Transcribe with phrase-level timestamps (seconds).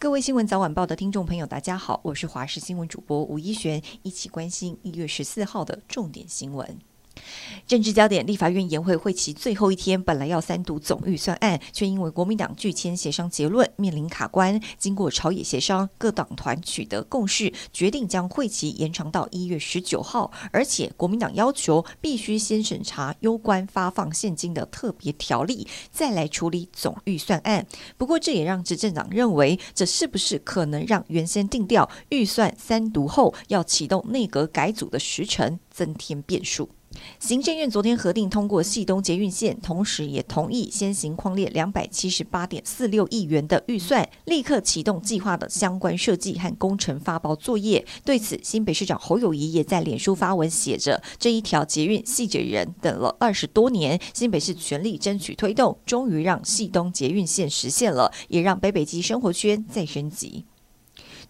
[0.00, 6.78] 各位新闻早晚报的听众朋友，大家好，我是华视新闻主播吴一璇，一起关心一月十四号的重点新闻。
[7.66, 14.60] 政治焦点：立法院延会会期最后一天，本来要三读总预算案，却因为国民党拒签协商结论，面临卡关。
[14.76, 20.32] 经过朝野协商，各党团取得共识，决定将会期延长到一月十九号。
[20.50, 27.66] 而且国民党要求必须先审查攸关发放现金的特别条例，再来处理总预算案。
[27.96, 36.70] 不过，这也让执政党认为，这是不是可能让原先定调预算三读后要启动内阁改组的时程增添变数？
[37.20, 47.86] 行政院昨天核定通过系东捷运线，同时也同意先行匡列两百七十八点四六亿元的预算，立刻启动计划的相关设计和工程发包作业。
[48.04, 60.44] 对此，新北市长侯友谊也在脸书发文写着：“这一条捷运系捷人等了二十多年，新北市全力争取推动，终于让系东捷运线实现了，也让北北基生活圈再升级。”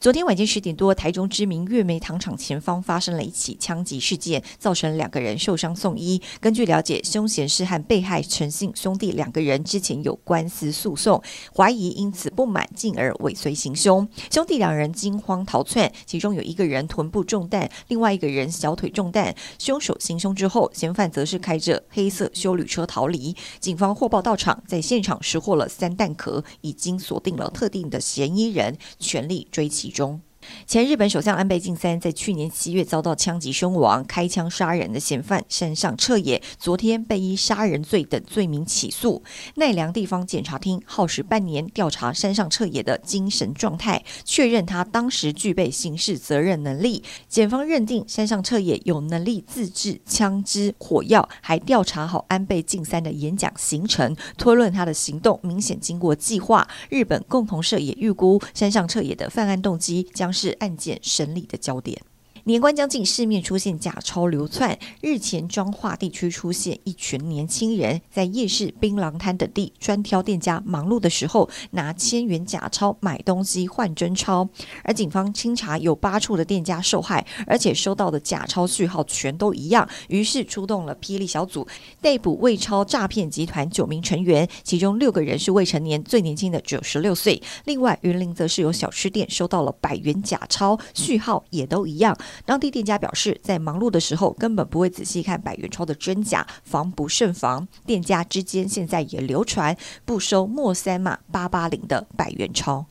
[0.00, 6.22] 昨天晚间十点多，台中知名月梅糖厂前方发生了一起枪击事件，造成两个人受伤送医。
[6.40, 11.22] 根据了解，凶嫌是和被害陈姓兄弟两个人之前有官司诉讼，
[11.54, 14.08] 怀疑因此不满，进而尾随行凶。
[14.30, 19.36] 兄弟两人惊慌逃窜，其中有一个人臀部中弹，另外一个人小腿中弹。
[19.58, 23.36] 凶手行凶之后，嫌犯则是开着黑色休旅车逃离。
[23.58, 30.20] 警方获报到场，在现场拾获了三弹壳，已经锁定了特定的嫌疑人，全力追缉中。
[30.66, 39.22] 前日本首相安倍晋三在去年七月遭到枪击身亡，开枪杀人的嫌犯山上彻也，昨天被依杀人罪等罪名起诉。
[39.56, 47.02] 奈良地方检察厅耗时半年调查山上彻也的精神状态，确认他当时具备刑事责任能力。
[47.28, 56.68] 检方认定山上彻也有能力自制枪支、火药，还调查好安倍晋三的演讲行程，推论他的行动明显经过计划。
[56.88, 60.30] 日本共同社也预估山上彻也的犯案动机将。
[60.40, 62.00] 是案件审理的焦点。
[62.44, 64.78] 年关将近，市面出现假钞流窜。
[65.02, 74.48] 日前，彰化地区出现一群年轻人在夜市、槟榔摊等地专挑店家忙碌的时候，拿千元假钞买东西换真钞。
[74.84, 81.66] 而警方清查有八处的店家受害，而且收到的假钞序号全都一样，于是出动了霹雳小组，
[82.00, 87.42] 逮捕伪钞诈骗集团九名成员，其中六个人是未成年，最年轻的只有十六岁。
[87.66, 92.16] 另外，云林则是有小吃店收到了百元假钞，序号也都一样。
[92.44, 97.66] 当地店家表示，在忙碌的时候根本不会仔细看百元钞的真假，防不胜防。
[97.86, 102.86] 店家之间现在也流传不收莫三码八八零的百元钞。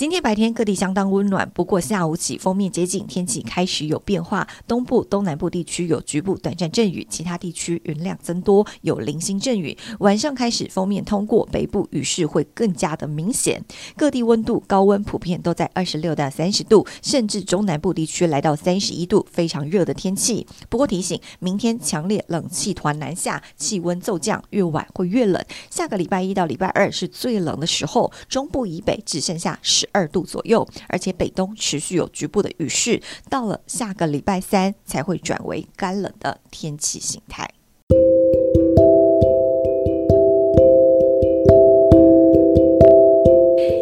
[0.00, 4.48] 今天白天各地相当温暖，不过下午起锋面接近，天气开始有变化。
[4.66, 9.76] 东部、东南部地区有局部短暂阵雨，其他地区云量增多，有零星阵雨。
[9.98, 13.62] 晚上开始锋面通过，北部雨势会更加的明显。
[13.94, 20.46] 各地温度高温普遍都在二十六到三十度，甚至中南部地区来到三十一度，非常热的天气。
[20.70, 25.44] 不过提醒，明天强烈冷气团南下，气温骤降，越晚会越冷。
[25.68, 37.48] 下个礼拜一到礼拜二是最冷的时候，中部以北只剩下十二度左右，而且北东持续有局部的雨势，到了下个礼拜三才会转为干冷的天气形态。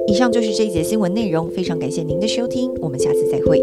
[0.07, 3.63] 以上就是这一节新闻内容，非常感谢您的收听，我们下次再会。